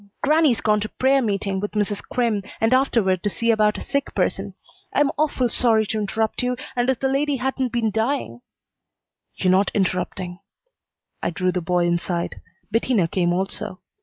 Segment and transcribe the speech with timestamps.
[0.23, 2.01] Grannie's gone to prayer meeting with Mrs.
[2.01, 4.55] Crimm, and afterward to see about a sick person.
[4.91, 8.41] I'm awful sorry to interrupt you, and if the lady hadn't been dying"
[9.35, 10.39] "You're not interrupting."
[11.21, 12.41] I drew the boy inside.
[12.71, 13.79] Bettina came also.